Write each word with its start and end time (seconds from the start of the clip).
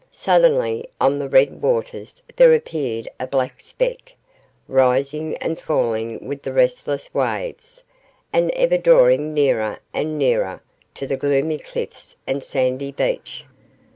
Suddenly 0.09 0.89
on 0.99 1.19
the 1.19 1.29
red 1.29 1.61
waters 1.61 2.23
there 2.35 2.55
appeared 2.55 3.07
a 3.19 3.27
black 3.27 3.61
speck, 3.61 4.15
rising 4.67 5.37
and 5.37 5.59
falling 5.59 6.25
with 6.27 6.41
the 6.41 6.51
restless 6.53 7.13
waves, 7.13 7.83
and 8.33 8.49
ever 8.55 8.79
drawing 8.79 9.31
nearer 9.31 9.77
and 9.93 10.17
nearer 10.17 10.63
to 10.95 11.05
the 11.05 11.17
gloomy 11.17 11.59
cliffs 11.59 12.15
and 12.25 12.43
sandy 12.43 12.91
beach. 12.91 13.45